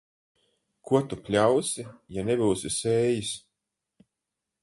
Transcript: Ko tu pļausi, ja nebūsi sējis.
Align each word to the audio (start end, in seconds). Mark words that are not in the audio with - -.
Ko 0.91 1.01
tu 1.09 1.19
pļausi, 1.27 1.85
ja 2.17 2.25
nebūsi 2.31 2.73
sējis. 2.79 3.31